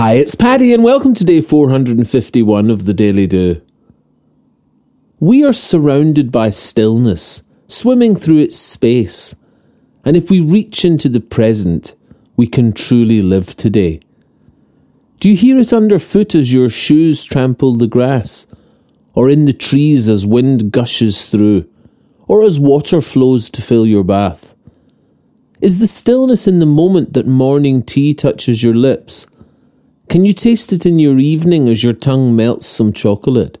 [0.00, 3.60] Hi, it's Paddy, and welcome to day 451 of the Daily Do.
[5.18, 9.36] We are surrounded by stillness, swimming through its space,
[10.02, 11.96] and if we reach into the present,
[12.34, 14.00] we can truly live today.
[15.18, 18.46] Do you hear it underfoot as your shoes trample the grass,
[19.12, 21.68] or in the trees as wind gushes through,
[22.26, 24.54] or as water flows to fill your bath?
[25.60, 29.26] Is the stillness in the moment that morning tea touches your lips?
[30.10, 33.58] Can you taste it in your evening as your tongue melts some chocolate?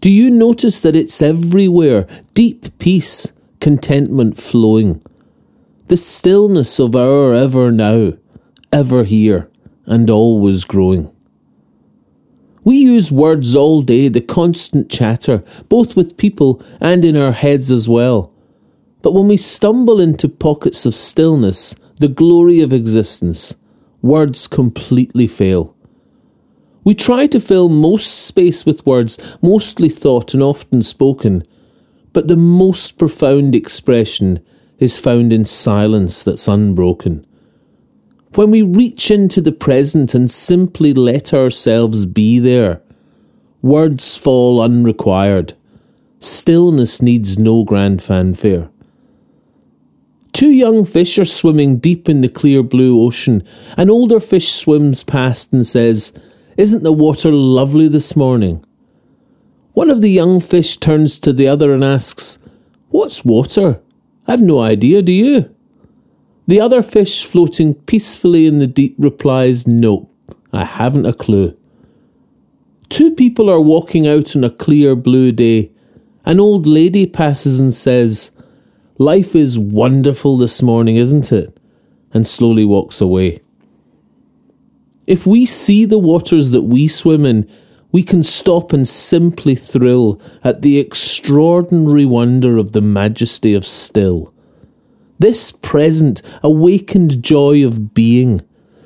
[0.00, 2.08] Do you notice that it's everywhere?
[2.34, 5.00] Deep peace, contentment flowing.
[5.86, 8.14] The stillness of our ever now,
[8.72, 9.48] ever here,
[9.86, 11.14] and always growing.
[12.64, 17.70] We use words all day, the constant chatter, both with people and in our heads
[17.70, 18.34] as well.
[19.00, 23.54] But when we stumble into pockets of stillness, the glory of existence,
[24.02, 25.74] words completely fail.
[26.84, 31.44] We try to fill most space with words, mostly thought and often spoken,
[32.12, 34.44] but the most profound expression
[34.78, 37.24] is found in silence that's unbroken.
[38.34, 42.82] When we reach into the present and simply let ourselves be there,
[43.60, 45.54] words fall unrequired.
[46.18, 48.71] Stillness needs no grand fanfare.
[50.32, 53.46] Two young fish are swimming deep in the clear blue ocean.
[53.76, 56.18] An older fish swims past and says,
[56.56, 58.64] Isn't the water lovely this morning?
[59.74, 62.38] One of the young fish turns to the other and asks,
[62.88, 63.80] What's water?
[64.26, 65.54] I've no idea, do you?
[66.46, 70.10] The other fish, floating peacefully in the deep, replies, Nope,
[70.52, 71.56] I haven't a clue.
[72.88, 75.70] Two people are walking out on a clear blue day.
[76.24, 78.32] An old lady passes and says,
[79.02, 81.58] Life is wonderful this morning, isn't it?
[82.14, 83.40] And slowly walks away.
[85.08, 87.50] If we see the waters that we swim in,
[87.90, 94.32] we can stop and simply thrill at the extraordinary wonder of the majesty of still.
[95.18, 98.40] This present, awakened joy of being,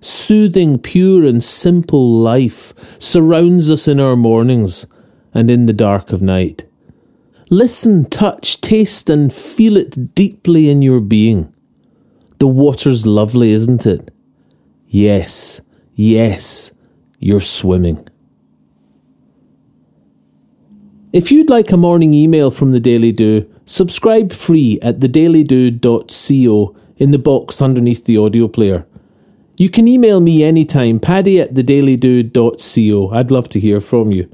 [0.00, 4.86] soothing, pure, and simple life surrounds us in our mornings
[5.32, 6.64] and in the dark of night.
[7.52, 11.52] Listen, touch, taste, and feel it deeply in your being.
[12.38, 14.12] The water's lovely, isn't it?
[14.86, 15.60] Yes,
[15.92, 16.72] yes,
[17.18, 18.08] you're swimming.
[21.12, 27.10] If you'd like a morning email from the Daily Do, subscribe free at thedailydo.co in
[27.10, 28.86] the box underneath the audio player.
[29.56, 33.10] You can email me anytime, paddy at thedailydo.co.
[33.10, 34.30] I'd love to hear from you.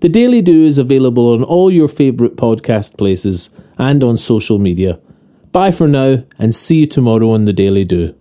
[0.00, 3.48] The Daily Do is available on all your favourite podcast places
[3.78, 5.00] and on social media.
[5.52, 8.14] Bye for now, and see you tomorrow on The Daily Do.